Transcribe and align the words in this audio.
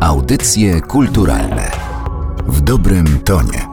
Audycje 0.00 0.80
kulturalne. 0.80 1.70
W 2.46 2.60
dobrym 2.60 3.20
tonie. 3.24 3.66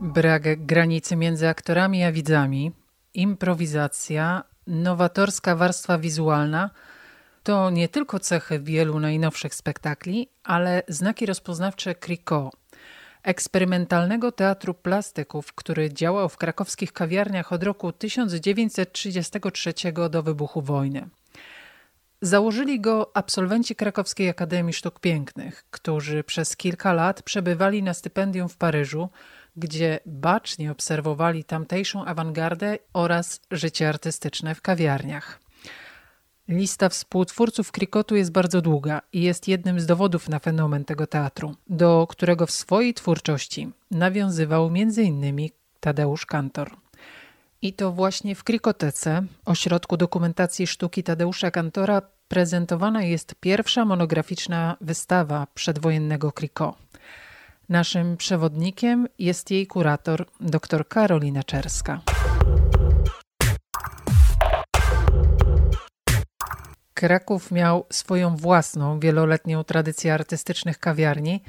Brak 0.00 0.66
granicy 0.66 1.16
między 1.16 1.48
aktorami 1.48 2.04
a 2.04 2.12
widzami, 2.12 2.72
improwizacja, 3.14 4.44
nowatorska 4.66 5.56
warstwa 5.56 5.98
wizualna. 5.98 6.70
To 7.42 7.70
nie 7.70 7.88
tylko 7.88 8.18
cechy 8.18 8.60
wielu 8.60 9.00
najnowszych 9.00 9.54
spektakli, 9.54 10.28
ale 10.44 10.82
znaki 10.88 11.26
rozpoznawcze 11.26 11.94
Cricot, 11.94 12.56
eksperymentalnego 13.22 14.32
teatru 14.32 14.74
plastyków, 14.74 15.52
który 15.52 15.92
działał 15.92 16.28
w 16.28 16.36
krakowskich 16.36 16.92
kawiarniach 16.92 17.52
od 17.52 17.62
roku 17.62 17.92
1933 17.92 19.74
do 20.10 20.22
wybuchu 20.22 20.62
wojny. 20.62 21.08
Założyli 22.22 22.80
go 22.80 23.10
absolwenci 23.14 23.76
Krakowskiej 23.76 24.28
Akademii 24.28 24.72
Sztuk 24.72 25.00
Pięknych, 25.00 25.64
którzy 25.70 26.24
przez 26.24 26.56
kilka 26.56 26.92
lat 26.92 27.22
przebywali 27.22 27.82
na 27.82 27.94
stypendium 27.94 28.48
w 28.48 28.56
Paryżu, 28.56 29.08
gdzie 29.56 30.00
bacznie 30.06 30.72
obserwowali 30.72 31.44
tamtejszą 31.44 32.04
awangardę 32.04 32.78
oraz 32.92 33.40
życie 33.50 33.88
artystyczne 33.88 34.54
w 34.54 34.62
kawiarniach. 34.62 35.40
Lista 36.48 36.88
współtwórców 36.88 37.72
Krikotu 37.72 38.16
jest 38.16 38.32
bardzo 38.32 38.60
długa 38.60 39.00
i 39.12 39.22
jest 39.22 39.48
jednym 39.48 39.80
z 39.80 39.86
dowodów 39.86 40.28
na 40.28 40.38
fenomen 40.38 40.84
tego 40.84 41.06
teatru, 41.06 41.54
do 41.68 42.06
którego 42.10 42.46
w 42.46 42.50
swojej 42.50 42.94
twórczości 42.94 43.70
nawiązywał 43.90 44.66
m.in. 44.66 45.48
Tadeusz 45.80 46.26
Kantor. 46.26 46.76
I 47.62 47.72
to 47.72 47.92
właśnie 47.92 48.34
w 48.34 48.44
Krikotece, 48.44 49.22
ośrodku 49.44 49.96
dokumentacji 49.96 50.66
sztuki 50.66 51.02
Tadeusza 51.02 51.50
Kantora, 51.50 52.02
prezentowana 52.28 53.02
jest 53.02 53.34
pierwsza 53.40 53.84
monograficzna 53.84 54.76
wystawa 54.80 55.46
przedwojennego 55.54 56.32
Kriko. 56.32 56.76
Naszym 57.68 58.16
przewodnikiem 58.16 59.08
jest 59.18 59.50
jej 59.50 59.66
kurator, 59.66 60.26
dr 60.40 60.88
Karolina 60.88 61.42
Czerska. 61.42 62.00
Kraków 66.94 67.50
miał 67.50 67.86
swoją 67.90 68.36
własną, 68.36 69.00
wieloletnią 69.00 69.64
tradycję 69.64 70.14
artystycznych 70.14 70.78
kawiarni, 70.78 71.42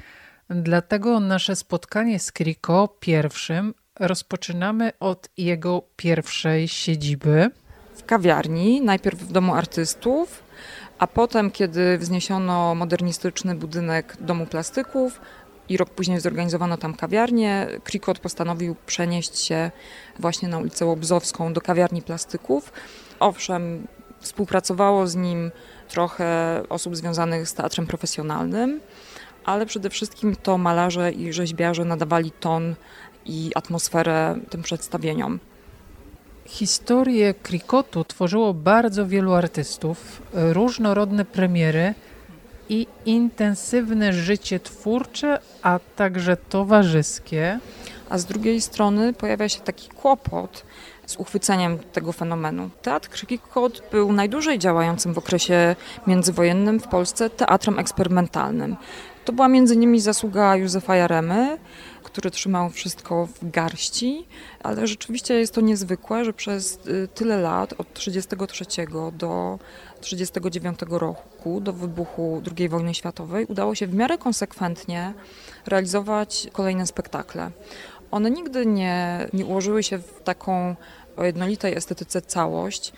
dlatego 0.50 1.20
nasze 1.20 1.56
spotkanie 1.56 2.18
z 2.18 2.32
Kriko 2.32 2.96
pierwszym 3.00 3.74
rozpoczynamy 4.00 4.92
od 5.00 5.28
jego 5.36 5.82
pierwszej 5.96 6.68
siedziby. 6.68 7.50
W 7.94 8.04
kawiarni, 8.04 8.80
najpierw 8.80 9.20
w 9.20 9.32
Domu 9.32 9.54
Artystów, 9.54 10.42
a 10.98 11.06
potem, 11.06 11.50
kiedy 11.50 11.98
wzniesiono 11.98 12.74
modernistyczny 12.74 13.54
budynek 13.54 14.16
Domu 14.20 14.46
Plastyków 14.46 15.20
i 15.68 15.76
rok 15.76 15.90
później 15.90 16.20
zorganizowano 16.20 16.76
tam 16.76 16.94
kawiarnię, 16.94 17.66
Krikot 17.84 18.18
postanowił 18.18 18.76
przenieść 18.86 19.38
się 19.38 19.70
właśnie 20.18 20.48
na 20.48 20.58
ulicę 20.58 20.84
Łobzowską 20.84 21.52
do 21.52 21.60
kawiarni 21.60 22.02
plastyków. 22.02 22.72
Owszem, 23.20 23.86
współpracowało 24.20 25.06
z 25.06 25.16
nim 25.16 25.50
trochę 25.88 26.62
osób 26.68 26.96
związanych 26.96 27.48
z 27.48 27.54
teatrem 27.54 27.86
profesjonalnym, 27.86 28.80
ale 29.44 29.66
przede 29.66 29.90
wszystkim 29.90 30.36
to 30.36 30.58
malarze 30.58 31.12
i 31.12 31.32
rzeźbiarze 31.32 31.84
nadawali 31.84 32.30
ton 32.30 32.74
i 33.26 33.50
atmosferę 33.54 34.36
tym 34.50 34.62
przedstawieniom. 34.62 35.38
Historię 36.44 37.34
krikotu 37.34 38.04
tworzyło 38.04 38.54
bardzo 38.54 39.06
wielu 39.06 39.34
artystów, 39.34 40.22
różnorodne 40.32 41.24
premiery 41.24 41.94
i 42.68 42.86
intensywne 43.06 44.12
życie 44.12 44.60
twórcze, 44.60 45.38
a 45.62 45.78
także 45.96 46.36
towarzyskie. 46.36 47.58
A 48.08 48.18
z 48.18 48.24
drugiej 48.24 48.60
strony 48.60 49.12
pojawia 49.12 49.48
się 49.48 49.60
taki 49.60 49.88
kłopot 49.88 50.64
z 51.06 51.16
uchwyceniem 51.16 51.78
tego 51.78 52.12
fenomenu. 52.12 52.70
Teatr 52.82 53.08
Krikot 53.08 53.82
był 53.92 54.12
najdłużej 54.12 54.58
działającym 54.58 55.14
w 55.14 55.18
okresie 55.18 55.76
międzywojennym 56.06 56.80
w 56.80 56.88
Polsce 56.88 57.30
teatrem 57.30 57.78
eksperymentalnym. 57.78 58.76
To 59.24 59.32
była 59.32 59.48
między 59.48 59.74
innymi 59.74 60.00
zasługa 60.00 60.56
Józefa 60.56 60.96
Jaremy, 60.96 61.58
który 62.02 62.30
trzymał 62.30 62.70
wszystko 62.70 63.26
w 63.26 63.50
garści, 63.50 64.26
ale 64.62 64.86
rzeczywiście 64.86 65.34
jest 65.34 65.54
to 65.54 65.60
niezwykłe, 65.60 66.24
że 66.24 66.32
przez 66.32 66.78
y, 66.86 67.08
tyle 67.14 67.40
lat, 67.40 67.72
od 67.78 67.94
1933 67.94 68.86
do 69.12 69.58
1939 70.00 70.78
roku, 70.90 71.60
do 71.60 71.72
wybuchu 71.72 72.42
II 72.58 72.68
wojny 72.68 72.94
światowej, 72.94 73.46
udało 73.46 73.74
się 73.74 73.86
w 73.86 73.94
miarę 73.94 74.18
konsekwentnie 74.18 75.14
realizować 75.66 76.48
kolejne 76.52 76.86
spektakle. 76.86 77.50
One 78.10 78.30
nigdy 78.30 78.66
nie, 78.66 79.28
nie 79.32 79.46
ułożyły 79.46 79.82
się 79.82 79.98
w 79.98 80.22
taką 80.24 80.76
o 81.16 81.24
jednolitej 81.24 81.74
estetyce 81.76 82.22
całość. 82.22 82.92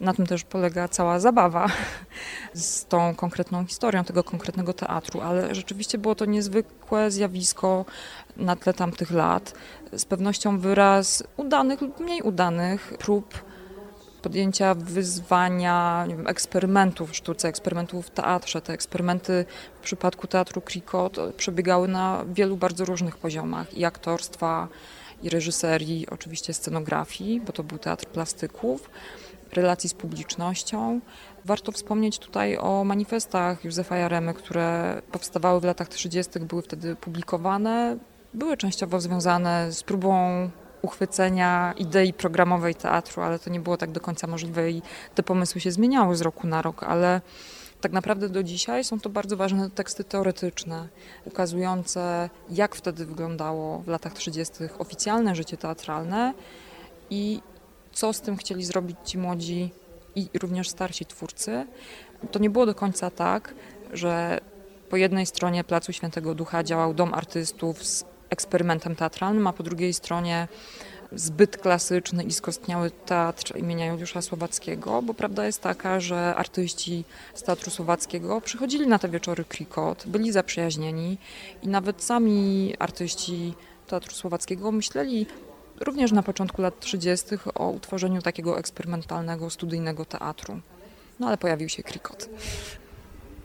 Na 0.00 0.14
tym 0.14 0.26
też 0.26 0.44
polega 0.44 0.88
cała 0.88 1.20
zabawa 1.20 1.66
z 2.54 2.84
tą 2.84 3.14
konkretną 3.14 3.66
historią 3.66 4.04
tego 4.04 4.24
konkretnego 4.24 4.72
teatru, 4.72 5.20
ale 5.20 5.54
rzeczywiście 5.54 5.98
było 5.98 6.14
to 6.14 6.24
niezwykłe 6.24 7.10
zjawisko 7.10 7.84
na 8.36 8.56
tle 8.56 8.74
tamtych 8.74 9.10
lat. 9.10 9.54
Z 9.92 10.04
pewnością 10.04 10.58
wyraz 10.58 11.24
udanych 11.36 11.80
lub 11.80 12.00
mniej 12.00 12.22
udanych 12.22 12.94
prób 12.98 13.44
podjęcia 14.22 14.74
wyzwania, 14.74 16.04
wiem, 16.08 16.26
eksperymentów 16.26 17.10
w 17.10 17.16
sztuce, 17.16 17.48
eksperymentów 17.48 18.06
w 18.06 18.10
teatrze. 18.10 18.62
Te 18.62 18.72
eksperymenty 18.72 19.44
w 19.80 19.80
przypadku 19.80 20.26
teatru 20.26 20.60
Krikot 20.60 21.18
przebiegały 21.36 21.88
na 21.88 22.24
wielu 22.28 22.56
bardzo 22.56 22.84
różnych 22.84 23.16
poziomach 23.16 23.74
i 23.74 23.84
aktorstwa, 23.84 24.68
i 25.22 25.30
reżyserii, 25.30 26.06
oczywiście 26.10 26.54
scenografii, 26.54 27.40
bo 27.40 27.52
to 27.52 27.62
był 27.62 27.78
teatr 27.78 28.06
plastyków 28.06 28.90
relacji 29.52 29.88
z 29.88 29.94
publicznością. 29.94 31.00
Warto 31.44 31.72
wspomnieć 31.72 32.18
tutaj 32.18 32.58
o 32.58 32.84
manifestach 32.84 33.64
Józefa 33.64 33.96
Jaremy, 33.96 34.34
które 34.34 35.02
powstawały 35.12 35.60
w 35.60 35.64
latach 35.64 35.88
30., 35.88 36.40
były 36.40 36.62
wtedy 36.62 36.96
publikowane. 36.96 37.98
Były 38.34 38.56
częściowo 38.56 39.00
związane 39.00 39.72
z 39.72 39.82
próbą 39.82 40.50
uchwycenia 40.82 41.74
idei 41.76 42.12
programowej 42.12 42.74
teatru, 42.74 43.22
ale 43.22 43.38
to 43.38 43.50
nie 43.50 43.60
było 43.60 43.76
tak 43.76 43.90
do 43.90 44.00
końca 44.00 44.26
możliwe 44.26 44.70
i 44.70 44.82
te 45.14 45.22
pomysły 45.22 45.60
się 45.60 45.70
zmieniały 45.72 46.16
z 46.16 46.20
roku 46.20 46.46
na 46.46 46.62
rok, 46.62 46.82
ale 46.82 47.20
tak 47.80 47.92
naprawdę 47.92 48.28
do 48.28 48.42
dzisiaj 48.42 48.84
są 48.84 49.00
to 49.00 49.08
bardzo 49.08 49.36
ważne 49.36 49.70
teksty 49.70 50.04
teoretyczne, 50.04 50.88
ukazujące 51.24 52.30
jak 52.50 52.74
wtedy 52.74 53.06
wyglądało 53.06 53.78
w 53.78 53.88
latach 53.88 54.12
30. 54.12 54.54
oficjalne 54.78 55.34
życie 55.34 55.56
teatralne 55.56 56.34
i 57.10 57.40
co 57.96 58.12
z 58.12 58.20
tym 58.20 58.36
chcieli 58.36 58.64
zrobić 58.64 58.96
ci 59.04 59.18
młodzi 59.18 59.70
i 60.14 60.28
również 60.34 60.68
starsi 60.68 61.06
twórcy. 61.06 61.66
To 62.32 62.38
nie 62.38 62.50
było 62.50 62.66
do 62.66 62.74
końca 62.74 63.10
tak, 63.10 63.54
że 63.92 64.40
po 64.90 64.96
jednej 64.96 65.26
stronie 65.26 65.64
Placu 65.64 65.92
Świętego 65.92 66.34
Ducha 66.34 66.64
działał 66.64 66.94
Dom 66.94 67.14
Artystów 67.14 67.84
z 67.84 68.04
eksperymentem 68.30 68.96
teatralnym, 68.96 69.46
a 69.46 69.52
po 69.52 69.62
drugiej 69.62 69.94
stronie 69.94 70.48
zbyt 71.12 71.56
klasyczny 71.56 72.24
i 72.24 72.32
skostniały 72.32 72.90
teatr 72.90 73.56
imienia 73.56 73.86
Juliusza 73.86 74.22
Słowackiego, 74.22 75.02
bo 75.02 75.14
prawda 75.14 75.46
jest 75.46 75.62
taka, 75.62 76.00
że 76.00 76.34
artyści 76.34 77.04
z 77.34 77.42
Teatru 77.42 77.70
Słowackiego 77.70 78.40
przychodzili 78.40 78.86
na 78.86 78.98
te 78.98 79.08
wieczory 79.08 79.44
Krikot, 79.44 80.04
byli 80.06 80.32
zaprzyjaźnieni 80.32 81.18
i 81.62 81.68
nawet 81.68 82.02
sami 82.02 82.74
artyści 82.78 83.54
Teatru 83.86 84.14
Słowackiego 84.14 84.72
myśleli 84.72 85.26
również 85.80 86.12
na 86.12 86.22
początku 86.22 86.62
lat 86.62 86.80
30. 86.80 87.26
o 87.54 87.70
utworzeniu 87.70 88.22
takiego 88.22 88.58
eksperymentalnego, 88.58 89.50
studyjnego 89.50 90.04
teatru. 90.04 90.60
No 91.20 91.26
ale 91.26 91.38
pojawił 91.38 91.68
się 91.68 91.82
Krikot. 91.82 92.28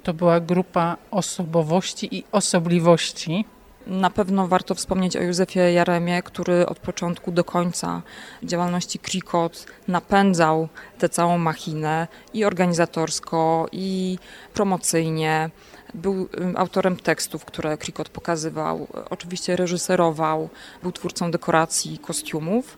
To 0.04 0.14
była 0.14 0.40
grupa 0.40 0.98
osobowości 1.12 2.16
i 2.18 2.24
osobliwości. 2.32 3.46
Na 3.88 4.10
pewno 4.10 4.48
warto 4.48 4.76
wspomnieć 4.76 5.18
o 5.18 5.22
Józefie 5.22 5.60
Jaremie, 5.60 6.24
który 6.24 6.66
od 6.66 6.80
początku 6.80 7.32
do 7.32 7.44
końca 7.44 8.02
działalności 8.44 9.00
Krikot 9.00 9.66
napędzał 9.88 10.68
tę 10.98 11.10
całą 11.10 11.38
machinę 11.38 12.08
i 12.34 12.46
organizatorsko, 12.46 13.68
i 13.72 14.18
promocyjnie. 14.54 15.50
Był 15.94 16.30
autorem 16.56 16.96
tekstów, 16.96 17.46
które 17.46 17.78
Krikot 17.78 18.10
pokazywał, 18.10 18.88
oczywiście 19.10 19.56
reżyserował, 19.56 20.50
był 20.84 20.92
twórcą 20.92 21.32
dekoracji, 21.32 22.00
kostiumów. 22.00 22.78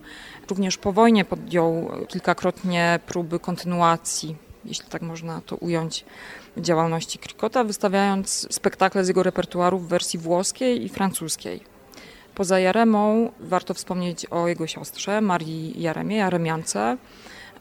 Również 0.49 0.77
po 0.77 0.93
wojnie 0.93 1.25
podjął 1.25 1.91
kilkakrotnie 2.07 2.99
próby 3.07 3.39
kontynuacji, 3.39 4.35
jeśli 4.65 4.85
tak 4.89 5.01
można 5.01 5.41
to 5.41 5.55
ująć, 5.55 6.05
działalności 6.57 7.19
Krikota, 7.19 7.63
wystawiając 7.63 8.47
spektakle 8.55 9.05
z 9.05 9.07
jego 9.07 9.23
repertuaru 9.23 9.79
w 9.79 9.87
wersji 9.87 10.19
włoskiej 10.19 10.85
i 10.85 10.89
francuskiej. 10.89 11.63
Poza 12.35 12.59
Jaremą 12.59 13.31
warto 13.39 13.73
wspomnieć 13.73 14.25
o 14.25 14.47
jego 14.47 14.67
siostrze, 14.67 15.21
Marii 15.21 15.81
Jaremie, 15.81 16.17
Jaremiance, 16.17 16.97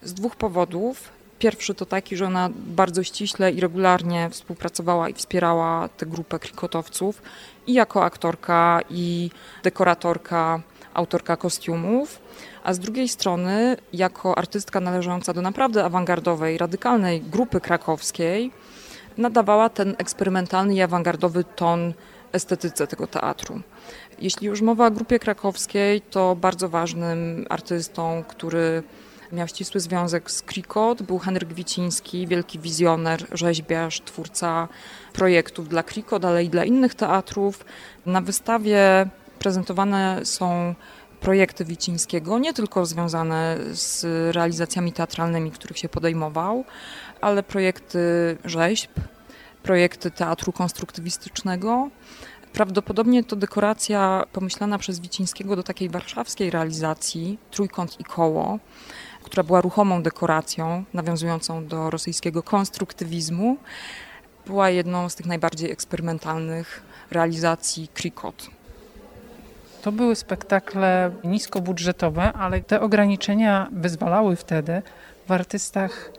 z 0.03 0.15
dwóch 0.15 0.37
powodów. 0.37 1.22
Pierwszy 1.43 1.75
to 1.75 1.87
taki, 1.87 2.17
że 2.17 2.27
ona 2.27 2.51
bardzo 2.55 3.03
ściśle 3.03 3.53
i 3.53 3.61
regularnie 3.61 4.31
współpracowała 4.31 5.09
i 5.09 5.15
wspierała 5.15 5.89
tę 5.89 6.07
grupę 6.07 6.39
krikotowców 6.39 7.23
i 7.67 7.73
jako 7.73 8.05
aktorka, 8.05 8.81
i 8.91 9.31
dekoratorka, 9.63 10.61
autorka 10.95 11.37
kostiumów, 11.37 12.21
a 12.65 12.75
z 12.75 12.79
drugiej 12.79 13.09
strony 13.09 13.77
jako 13.93 14.39
artystka 14.39 14.81
należąca 14.81 15.33
do 15.33 15.43
naprawdę 15.43 15.85
awangardowej, 15.85 16.59
radykalnej 16.59 17.21
grupy 17.21 17.61
krakowskiej, 17.61 18.51
nadawała 19.19 19.69
ten 19.69 19.95
eksperymentalny 19.99 20.75
i 20.75 20.83
awangardowy 20.83 21.45
ton 21.45 21.95
estetyce 22.33 22.87
tego 22.87 23.07
teatru. 23.07 23.61
Jeśli 24.19 24.47
już 24.47 24.61
mowa 24.61 24.87
o 24.87 24.91
grupie 24.91 25.19
krakowskiej, 25.19 26.01
to 26.01 26.37
bardzo 26.37 26.69
ważnym 26.69 27.47
artystą, 27.49 28.25
który 28.29 28.83
miał 29.33 29.49
ścisły 29.49 29.81
związek 29.81 30.31
z 30.31 30.43
Krikot, 30.43 31.03
był 31.03 31.19
Henryk 31.19 31.53
Wiciński, 31.53 32.27
wielki 32.27 32.59
wizjoner, 32.59 33.27
rzeźbiarz, 33.33 34.01
twórca 34.01 34.69
projektów 35.13 35.69
dla 35.69 35.83
Krikot, 35.83 36.25
ale 36.25 36.45
i 36.45 36.49
dla 36.49 36.65
innych 36.65 36.95
teatrów. 36.95 37.65
Na 38.07 38.21
wystawie 38.21 39.07
prezentowane 39.39 40.21
są 40.25 40.75
projekty 41.21 41.65
Wicińskiego, 41.65 42.39
nie 42.39 42.53
tylko 42.53 42.87
związane 42.87 43.59
z 43.73 44.05
realizacjami 44.35 44.93
teatralnymi, 44.93 45.51
których 45.51 45.79
się 45.79 45.89
podejmował, 45.89 46.65
ale 47.21 47.43
projekty 47.43 47.99
rzeźb, 48.45 48.91
projekty 49.63 50.11
teatru 50.11 50.53
konstruktywistycznego. 50.53 51.91
Prawdopodobnie 52.53 53.25
to 53.25 53.37
dekoracja 53.37 54.25
pomyślana 54.33 54.79
przez 54.79 55.01
Wicińskiego 55.01 55.57
do 55.57 55.63
takiej 55.63 55.89
warszawskiej 55.89 56.51
realizacji, 56.51 57.39
trójkąt 57.51 58.01
i 58.01 58.05
koło, 58.05 58.59
która 59.23 59.43
była 59.43 59.61
ruchomą 59.61 60.03
dekoracją 60.03 60.85
nawiązującą 60.95 61.67
do 61.67 61.91
rosyjskiego 61.91 62.43
konstruktywizmu, 62.43 63.57
była 64.47 64.71
jedną 64.71 65.09
z 65.09 65.15
tych 65.15 65.27
najbardziej 65.27 65.71
eksperymentalnych 65.71 66.83
realizacji 67.11 67.89
Krikot. 67.89 68.51
To 69.83 69.93
były 69.93 70.17
spektakle 70.17 71.11
niskobudżetowe, 71.25 72.33
ale 72.33 72.61
te 72.61 72.81
ograniczenia 72.81 73.69
wyzwalały 73.73 74.37
wtedy 74.37 74.83
w 75.29 75.33
artystach 75.33 76.13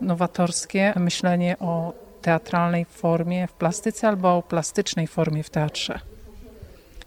nowatorskie 0.00 0.92
myślenie 0.96 1.56
o 1.58 1.92
teatralnej 2.22 2.84
formie 2.84 3.46
w 3.46 3.52
plastyce 3.52 4.08
albo 4.08 4.36
o 4.36 4.42
plastycznej 4.42 5.06
formie 5.06 5.42
w 5.42 5.50
teatrze. 5.50 6.00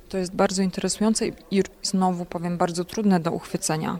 To 0.09 0.17
jest 0.17 0.35
bardzo 0.35 0.61
interesujące 0.61 1.27
i 1.51 1.63
znowu 1.83 2.25
powiem 2.25 2.57
bardzo 2.57 2.85
trudne 2.85 3.19
do 3.19 3.31
uchwycenia 3.31 3.99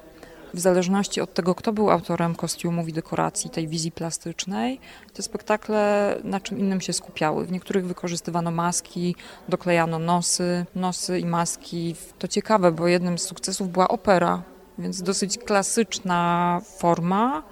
w 0.58 0.60
zależności 0.60 1.22
od 1.22 1.34
tego, 1.34 1.56
kto 1.56 1.74
był 1.74 1.90
autorem 1.90 2.36
kostiumów 2.36 2.90
i 2.90 2.94
dekoracji, 2.94 3.50
tej 3.50 3.68
wizji 3.68 3.92
plastycznej, 3.92 4.80
te 5.14 5.22
spektakle 5.24 6.16
na 6.24 6.40
czym 6.40 6.60
innym 6.60 6.82
się 6.82 6.94
skupiały. 6.94 7.46
W 7.46 7.52
niektórych 7.52 7.86
wykorzystywano 7.86 8.52
maski, 8.52 9.16
doklejano 9.50 10.00
nosy, 10.00 10.66
nosy 10.76 11.20
i 11.20 11.26
maski. 11.26 11.96
To 12.20 12.28
ciekawe, 12.28 12.72
bo 12.72 12.88
jednym 12.88 13.18
z 13.18 13.22
sukcesów 13.22 13.72
była 13.72 13.88
opera, 13.88 14.42
więc 14.78 15.02
dosyć 15.02 15.38
klasyczna 15.38 16.62
forma 16.78 17.44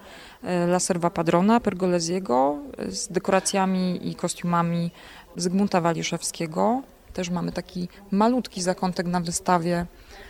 e, 0.42 0.64
La 0.64 0.80
Serva 0.80 1.10
Padrona 1.10 1.60
Pergolesiego 1.60 2.58
z 2.88 3.08
dekoracjami 3.08 4.08
i 4.08 4.14
kostiumami 4.14 4.90
Zygmunta 5.36 5.80
Waliszewskiego. 5.80 6.82
Też 7.12 7.30
mamy 7.30 7.52
taki 7.52 7.88
malutki 8.10 8.62
zakątek 8.62 9.06
na 9.06 9.20
wystawie 9.20 9.86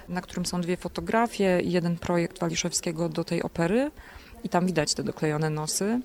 na 0.09 0.21
którym 0.21 0.47
są 0.47 0.61
dwie 0.61 0.77
fotografie 0.77 1.61
i 1.61 1.73
jeden 1.73 1.97
projekt 1.97 2.39
Waliszewskiego 2.39 3.09
do 3.09 3.25
tej 3.25 3.43
opery. 3.43 3.91
I 4.45 4.49
tam 4.49 4.67
widać 4.67 4.95
te 4.95 5.05
doklejone 5.05 5.51
nosy. 5.51 6.01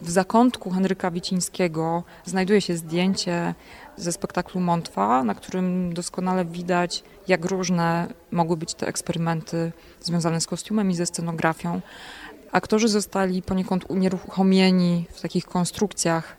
W 0.00 0.10
zakątku 0.10 0.70
Henryka 0.70 1.10
Wicińskiego 1.10 2.02
znajduje 2.24 2.60
się 2.60 2.76
zdjęcie 2.76 3.54
ze 3.96 4.12
spektaklu 4.12 4.60
Montwa, 4.60 5.24
na 5.24 5.34
którym 5.34 5.94
doskonale 5.94 6.44
widać, 6.44 7.02
jak 7.28 7.44
różne 7.44 8.08
mogły 8.30 8.56
być 8.56 8.74
te 8.74 8.86
eksperymenty 8.86 9.72
związane 10.00 10.40
z 10.40 10.46
kostiumem 10.46 10.90
i 10.90 10.94
ze 10.94 11.06
scenografią. 11.06 11.80
Aktorzy 12.52 12.88
zostali 12.88 13.42
poniekąd 13.42 13.84
unieruchomieni 13.88 15.04
w 15.12 15.20
takich 15.20 15.44
konstrukcjach 15.44 16.36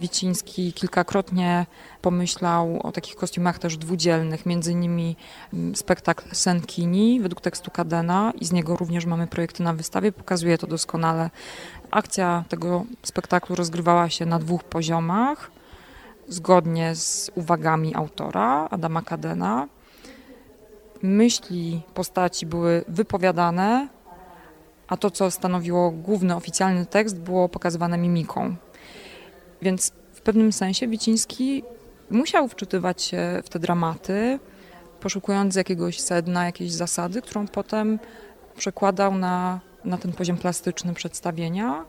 Wiciński 0.00 0.72
kilkakrotnie 0.72 1.66
pomyślał 2.02 2.80
o 2.82 2.92
takich 2.92 3.16
kostiumach 3.16 3.58
też 3.58 3.76
dwudzielnych, 3.76 4.46
między 4.46 4.72
innymi 4.72 5.16
mm, 5.52 5.76
spektakl 5.76 6.34
Senkini 6.34 7.20
według 7.20 7.40
tekstu 7.40 7.70
Kadena 7.70 8.32
i 8.40 8.44
z 8.44 8.52
niego 8.52 8.76
również 8.76 9.06
mamy 9.06 9.26
projekty 9.26 9.62
na 9.62 9.72
wystawie, 9.74 10.12
pokazuje 10.12 10.58
to 10.58 10.66
doskonale. 10.66 11.30
Akcja 11.90 12.44
tego 12.48 12.84
spektaklu 13.02 13.56
rozgrywała 13.56 14.10
się 14.10 14.26
na 14.26 14.38
dwóch 14.38 14.64
poziomach, 14.64 15.50
zgodnie 16.28 16.94
z 16.94 17.30
uwagami 17.34 17.94
autora, 17.94 18.68
Adama 18.70 19.02
Kadena. 19.02 19.68
Myśli 21.02 21.82
postaci 21.94 22.46
były 22.46 22.84
wypowiadane, 22.88 23.88
a 24.88 24.96
to, 24.96 25.10
co 25.10 25.30
stanowiło 25.30 25.90
główny 25.90 26.36
oficjalny 26.36 26.86
tekst, 26.86 27.18
było 27.18 27.48
pokazywane 27.48 27.98
mimiką. 27.98 28.56
Więc 29.62 29.92
w 30.12 30.20
pewnym 30.20 30.52
sensie 30.52 30.88
Wiciński 30.88 31.62
musiał 32.10 32.48
wczytywać 32.48 33.02
się 33.02 33.42
w 33.44 33.48
te 33.48 33.58
dramaty, 33.58 34.38
poszukując 35.00 35.54
jakiegoś 35.56 36.00
sedna, 36.00 36.44
jakiejś 36.44 36.72
zasady, 36.72 37.22
którą 37.22 37.48
potem 37.48 37.98
przekładał 38.56 39.14
na, 39.14 39.60
na 39.84 39.98
ten 39.98 40.12
poziom 40.12 40.36
plastyczny 40.36 40.94
przedstawienia. 40.94 41.84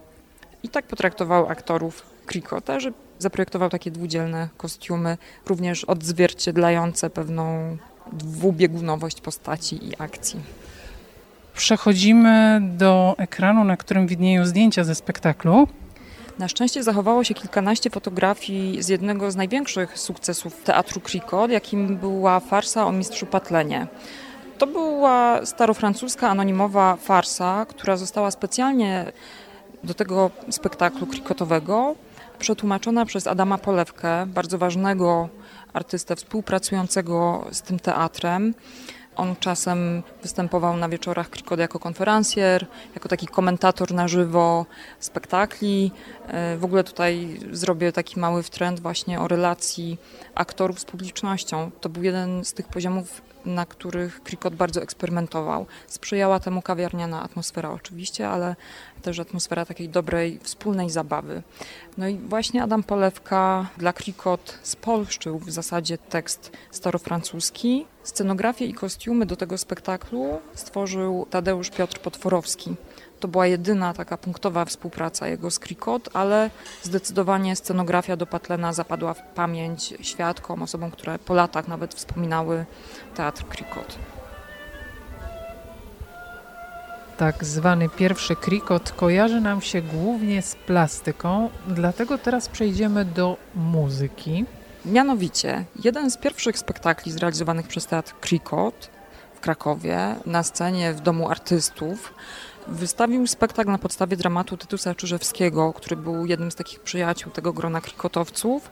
I 0.63 0.69
tak 0.69 0.85
potraktował 0.85 1.49
aktorów 1.49 2.05
Krikota, 2.25 2.79
że 2.79 2.91
zaprojektował 3.19 3.69
takie 3.69 3.91
dwudzielne 3.91 4.49
kostiumy, 4.57 5.17
również 5.45 5.83
odzwierciedlające 5.83 7.09
pewną 7.09 7.77
dwubiegunowość 8.13 9.21
postaci 9.21 9.87
i 9.87 9.91
akcji. 9.97 10.39
Przechodzimy 11.53 12.61
do 12.77 13.15
ekranu, 13.17 13.63
na 13.63 13.77
którym 13.77 14.07
widnieją 14.07 14.45
zdjęcia 14.45 14.83
ze 14.83 14.95
spektaklu. 14.95 15.67
Na 16.39 16.47
szczęście 16.47 16.83
zachowało 16.83 17.23
się 17.23 17.33
kilkanaście 17.33 17.89
fotografii 17.89 18.83
z 18.83 18.87
jednego 18.87 19.31
z 19.31 19.35
największych 19.35 19.99
sukcesów 19.99 20.63
teatru 20.63 21.01
Krikot, 21.01 21.51
jakim 21.51 21.97
była 21.97 22.39
farsa 22.39 22.85
o 22.85 22.91
mistrzu 22.91 23.25
Patlenie. 23.25 23.87
To 24.57 24.67
była 24.67 25.45
starofrancuska 25.45 26.29
anonimowa 26.29 26.95
farsa, 26.95 27.65
która 27.69 27.97
została 27.97 28.31
specjalnie 28.31 29.11
do 29.83 29.93
tego 29.93 30.31
spektaklu 30.49 31.07
krikotowego 31.07 31.95
przetłumaczona 32.39 33.05
przez 33.05 33.27
Adama 33.27 33.57
Polewkę, 33.57 34.25
bardzo 34.25 34.57
ważnego 34.57 35.29
artystę 35.73 36.15
współpracującego 36.15 37.45
z 37.51 37.61
tym 37.61 37.79
teatrem. 37.79 38.53
On 39.19 39.35
czasem 39.35 40.03
występował 40.21 40.77
na 40.77 40.89
wieczorach 40.89 41.29
Krikod 41.29 41.59
jako 41.59 41.79
konferencjer, 41.79 42.65
jako 42.95 43.09
taki 43.09 43.27
komentator 43.27 43.93
na 43.93 44.07
żywo 44.07 44.65
spektakli. 44.99 45.91
E, 46.27 46.57
w 46.57 46.65
ogóle 46.65 46.83
tutaj 46.83 47.39
zrobię 47.51 47.91
taki 47.91 48.19
mały 48.19 48.43
wtrend 48.43 48.79
właśnie 48.79 49.19
o 49.19 49.27
relacji 49.27 49.97
aktorów 50.35 50.79
z 50.79 50.85
publicznością. 50.85 51.71
To 51.81 51.89
był 51.89 52.03
jeden 52.03 52.45
z 52.45 52.53
tych 52.53 52.67
poziomów 52.67 53.21
na 53.45 53.65
których 53.65 54.23
Krikot 54.23 54.55
bardzo 54.55 54.81
eksperymentował. 54.81 55.65
Sprzyjała 55.87 56.39
temu 56.39 56.61
kawiarniana 56.61 57.23
atmosfera 57.23 57.71
oczywiście, 57.71 58.29
ale 58.29 58.55
też 59.01 59.19
atmosfera 59.19 59.65
takiej 59.65 59.89
dobrej, 59.89 60.39
wspólnej 60.43 60.89
zabawy. 60.89 61.43
No 61.97 62.07
i 62.07 62.17
właśnie 62.17 62.63
Adam 62.63 62.83
Polewka 62.83 63.69
dla 63.77 63.93
Krikot 63.93 64.59
spolszczył 64.63 65.39
w 65.39 65.51
zasadzie 65.51 65.97
tekst 65.97 66.51
starofrancuski. 66.71 67.85
Scenografię 68.03 68.65
i 68.65 68.73
kostiumy 68.73 69.25
do 69.25 69.35
tego 69.35 69.57
spektaklu 69.57 70.39
stworzył 70.53 71.27
Tadeusz 71.29 71.69
Piotr 71.69 71.99
Potworowski. 71.99 72.75
To 73.19 73.27
była 73.27 73.47
jedyna 73.47 73.93
taka 73.93 74.17
punktowa 74.17 74.65
współpraca 74.65 75.27
jego 75.27 75.51
z 75.51 75.59
Krikot, 75.59 76.09
ale 76.13 76.49
zdecydowanie 76.83 77.55
scenografia 77.55 78.15
do 78.15 78.25
Patlena 78.25 78.73
zapadła 78.73 79.13
w 79.13 79.21
pamięć 79.21 79.93
świadkom, 80.01 80.61
osobom, 80.61 80.91
które 80.91 81.19
po 81.19 81.33
latach 81.33 81.67
nawet 81.67 81.93
wspominały 81.93 82.65
teatr 83.15 83.45
Krikot. 83.45 83.97
Tak 87.17 87.45
zwany 87.45 87.89
pierwszy 87.89 88.35
krikot 88.35 88.91
kojarzy 88.91 89.41
nam 89.41 89.61
się 89.61 89.81
głównie 89.81 90.41
z 90.41 90.55
plastyką, 90.55 91.49
dlatego 91.67 92.17
teraz 92.17 92.49
przejdziemy 92.49 93.05
do 93.05 93.37
muzyki. 93.55 94.45
Mianowicie, 94.85 95.65
jeden 95.83 96.11
z 96.11 96.17
pierwszych 96.17 96.57
spektakli 96.57 97.11
zrealizowanych 97.11 97.67
przez 97.67 97.87
teatr 97.87 98.13
Krikot 98.21 98.89
w 99.35 99.39
Krakowie 99.39 100.15
na 100.25 100.43
scenie 100.43 100.93
w 100.93 101.01
Domu 101.01 101.29
Artystów 101.29 102.13
Wystawił 102.71 103.27
spektakl 103.27 103.71
na 103.71 103.77
podstawie 103.77 104.17
dramatu 104.17 104.57
Tytusa 104.57 104.95
Czyżewskiego, 104.95 105.73
który 105.73 105.95
był 105.95 106.25
jednym 106.25 106.51
z 106.51 106.55
takich 106.55 106.79
przyjaciół 106.79 107.31
tego 107.31 107.53
grona 107.53 107.81
krikotowców. 107.81 108.71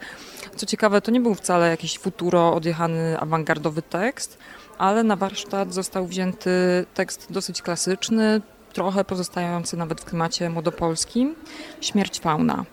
Co 0.55 0.65
ciekawe, 0.65 1.01
to 1.01 1.11
nie 1.11 1.21
był 1.21 1.35
wcale 1.35 1.69
jakiś 1.69 1.99
futuro 1.99 2.53
odjechany 2.53 3.19
awangardowy 3.19 3.81
tekst, 3.81 4.37
ale 4.77 5.03
na 5.03 5.15
warsztat 5.15 5.73
został 5.73 6.07
wzięty 6.07 6.51
tekst 6.93 7.27
dosyć 7.29 7.61
klasyczny, 7.61 8.41
trochę 8.73 9.05
pozostający 9.05 9.77
nawet 9.77 10.01
w 10.01 10.05
klimacie 10.05 10.49
młodopolskim, 10.49 11.35
Śmierć 11.81 12.19
Fauna. 12.19 12.65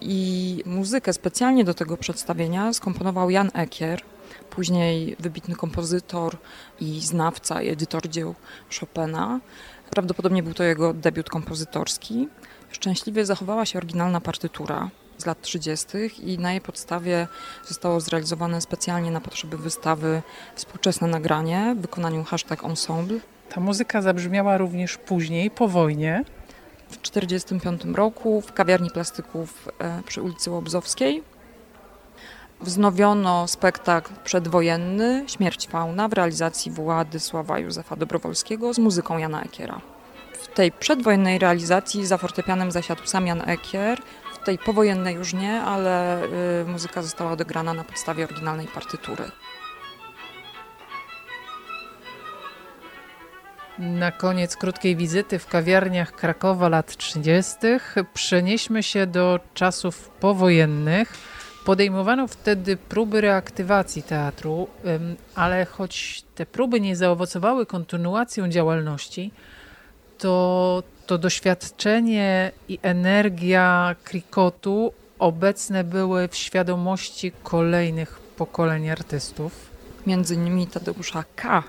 I 0.00 0.62
muzykę 0.66 1.12
specjalnie 1.12 1.64
do 1.64 1.74
tego 1.74 1.96
przedstawienia 1.96 2.72
skomponował 2.72 3.30
Jan 3.30 3.50
Ekier, 3.54 4.00
później 4.50 5.16
wybitny 5.18 5.54
kompozytor 5.54 6.36
i 6.80 7.00
znawca 7.00 7.62
i 7.62 7.68
edytor 7.68 8.08
dzieł 8.08 8.34
Chopina. 8.80 9.40
Prawdopodobnie 9.94 10.42
był 10.42 10.54
to 10.54 10.64
jego 10.64 10.94
debiut 10.94 11.30
kompozytorski. 11.30 12.28
Szczęśliwie 12.70 13.26
zachowała 13.26 13.66
się 13.66 13.78
oryginalna 13.78 14.20
partytura 14.20 14.90
z 15.18 15.26
lat 15.26 15.40
30. 15.40 15.86
i 16.22 16.38
na 16.38 16.52
jej 16.52 16.60
podstawie 16.60 17.28
zostało 17.68 18.00
zrealizowane 18.00 18.60
specjalnie 18.60 19.10
na 19.10 19.20
potrzeby 19.20 19.56
wystawy 19.56 20.22
współczesne 20.54 21.08
nagranie 21.08 21.74
w 21.78 21.80
wykonaniu 21.80 22.24
hashtag 22.24 22.64
ensemble. 22.64 23.18
Ta 23.48 23.60
muzyka 23.60 24.02
zabrzmiała 24.02 24.58
również 24.58 24.98
później, 24.98 25.50
po 25.50 25.68
wojnie. 25.68 26.24
W 26.88 26.96
1945 26.96 27.96
roku 27.96 28.40
w 28.40 28.52
kawiarni 28.52 28.90
plastyków 28.90 29.68
e, 29.78 30.02
przy 30.06 30.22
ulicy 30.22 30.50
Łobzowskiej 30.50 31.22
wznowiono 32.60 33.48
spektakl 33.48 34.12
przedwojenny 34.24 35.24
Śmierć 35.26 35.68
Fauna 35.68 36.08
w 36.08 36.12
realizacji 36.12 36.72
Władysława 36.72 37.58
Józefa 37.58 37.96
Dobrowolskiego 37.96 38.74
z 38.74 38.78
muzyką 38.78 39.18
Jana 39.18 39.42
Ekiera. 39.42 39.80
W 40.32 40.48
tej 40.48 40.72
przedwojennej 40.72 41.38
realizacji 41.38 42.06
za 42.06 42.18
fortepianem 42.18 42.72
zasiadł 42.72 43.06
sam 43.06 43.26
Jan 43.26 43.42
Ekier, 43.48 44.02
w 44.34 44.44
tej 44.44 44.58
powojennej 44.58 45.14
już 45.14 45.34
nie, 45.34 45.60
ale 45.60 46.24
y, 46.62 46.64
muzyka 46.66 47.02
została 47.02 47.32
odegrana 47.32 47.74
na 47.74 47.84
podstawie 47.84 48.24
oryginalnej 48.24 48.66
partytury. 48.66 49.24
Na 53.78 54.12
koniec 54.12 54.56
krótkiej 54.56 54.96
wizyty 54.96 55.38
w 55.38 55.46
kawiarniach 55.46 56.12
Krakowa 56.12 56.68
lat 56.68 56.96
30. 56.96 57.56
przenieśmy 58.14 58.82
się 58.82 59.06
do 59.06 59.40
czasów 59.54 60.08
powojennych. 60.08 61.33
Podejmowano 61.64 62.26
wtedy 62.28 62.76
próby 62.76 63.20
reaktywacji 63.20 64.02
teatru, 64.02 64.68
ale 65.34 65.64
choć 65.64 66.24
te 66.34 66.46
próby 66.46 66.80
nie 66.80 66.96
zaowocowały 66.96 67.66
kontynuacją 67.66 68.48
działalności, 68.48 69.30
to 70.18 70.82
to 71.06 71.18
doświadczenie 71.18 72.52
i 72.68 72.78
energia 72.82 73.96
krikotu 74.04 74.92
obecne 75.18 75.84
były 75.84 76.28
w 76.28 76.36
świadomości 76.36 77.32
kolejnych 77.42 78.20
pokoleń 78.20 78.90
artystów. 78.90 79.70
Między 80.06 80.34
innymi 80.34 80.66
Tadeusza 80.66 81.24
K., 81.36 81.62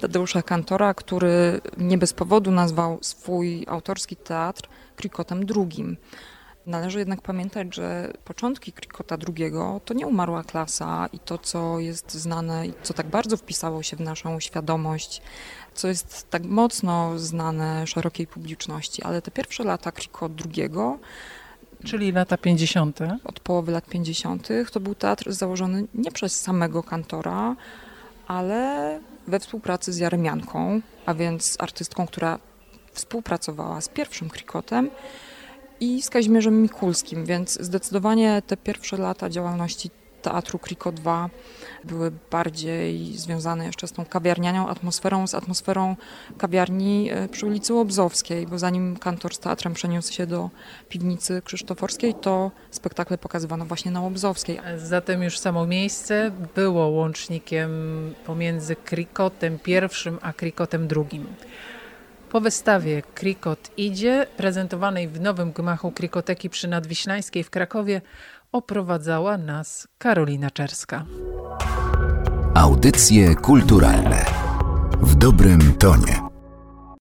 Tadeusza 0.00 0.42
Kantora, 0.42 0.94
który 0.94 1.60
nie 1.76 1.98
bez 1.98 2.12
powodu 2.12 2.50
nazwał 2.50 2.98
swój 3.00 3.66
autorski 3.68 4.16
teatr 4.16 4.68
krikotem 4.96 5.46
drugim. 5.46 5.96
Należy 6.70 6.98
jednak 6.98 7.22
pamiętać, 7.22 7.74
że 7.74 8.12
początki 8.24 8.72
Krikota 8.72 9.16
II 9.28 9.52
to 9.84 9.94
nie 9.94 10.06
umarła 10.06 10.44
klasa 10.44 11.08
i 11.12 11.18
to, 11.18 11.38
co 11.38 11.78
jest 11.78 12.12
znane 12.12 12.66
i 12.66 12.72
co 12.82 12.94
tak 12.94 13.06
bardzo 13.06 13.36
wpisało 13.36 13.82
się 13.82 13.96
w 13.96 14.00
naszą 14.00 14.40
świadomość, 14.40 15.22
co 15.74 15.88
jest 15.88 16.30
tak 16.30 16.44
mocno 16.44 17.18
znane 17.18 17.86
szerokiej 17.86 18.26
publiczności, 18.26 19.02
ale 19.02 19.22
te 19.22 19.30
pierwsze 19.30 19.64
lata 19.64 19.92
Krikot 19.92 20.32
II 20.56 20.70
Czyli 21.84 22.12
lata 22.12 22.36
50. 22.36 22.98
Od 23.24 23.40
połowy 23.40 23.72
lat 23.72 23.86
50. 23.86 24.48
to 24.72 24.80
był 24.80 24.94
teatr 24.94 25.32
założony 25.32 25.86
nie 25.94 26.10
przez 26.10 26.40
samego 26.40 26.82
kantora, 26.82 27.56
ale 28.26 29.00
we 29.26 29.40
współpracy 29.40 29.92
z 29.92 29.98
Jaremianką, 29.98 30.80
a 31.06 31.14
więc 31.14 31.56
artystką, 31.58 32.06
która 32.06 32.38
współpracowała 32.92 33.80
z 33.80 33.88
pierwszym 33.88 34.30
Krikotem 34.30 34.90
i 35.80 36.02
z 36.02 36.10
Kazimierzem 36.10 36.62
Mikulskim, 36.62 37.26
więc 37.26 37.60
zdecydowanie 37.60 38.42
te 38.46 38.56
pierwsze 38.56 38.96
lata 38.96 39.30
działalności 39.30 39.90
Teatru 40.22 40.58
Kriko 40.58 40.92
2 40.92 41.30
były 41.84 42.12
bardziej 42.30 43.18
związane 43.18 43.66
jeszcze 43.66 43.86
z 43.86 43.92
tą 43.92 44.04
kawiarnianią 44.04 44.68
atmosferą, 44.68 45.26
z 45.26 45.34
atmosferą 45.34 45.96
kawiarni 46.38 47.10
e, 47.12 47.28
przy 47.28 47.46
ulicy 47.46 47.74
Łobzowskiej, 47.74 48.46
bo 48.46 48.58
zanim 48.58 48.96
kantor 48.96 49.34
z 49.34 49.38
teatrem 49.38 49.74
przeniósł 49.74 50.12
się 50.12 50.26
do 50.26 50.50
piwnicy 50.88 51.42
krzysztoforskiej, 51.44 52.14
to 52.14 52.50
spektakle 52.70 53.18
pokazywano 53.18 53.64
właśnie 53.64 53.90
na 53.90 54.00
Łobzowskiej. 54.00 54.60
Zatem 54.76 55.22
już 55.22 55.38
samo 55.38 55.66
miejsce 55.66 56.30
było 56.54 56.86
łącznikiem 56.86 57.70
pomiędzy 58.26 58.76
Krikotem 58.76 59.58
pierwszym 59.58 60.18
a 60.22 60.32
Krikotem 60.32 60.88
drugim. 60.88 61.26
Po 62.30 62.40
wystawie 62.40 63.02
Krikot 63.14 63.70
idzie, 63.76 64.26
prezentowanej 64.36 65.08
w 65.08 65.20
nowym 65.20 65.52
gmachu 65.52 65.92
Krikoteki 65.92 66.50
przy 66.50 66.68
Nadwiślańskiej 66.68 67.44
w 67.44 67.50
Krakowie, 67.50 68.00
oprowadzała 68.52 69.38
nas 69.38 69.88
Karolina 69.98 70.50
Czerska. 70.50 71.04
Audycje 72.54 73.34
kulturalne 73.34 74.24
w 75.00 75.14
dobrym 75.14 75.74
tonie. 75.74 76.29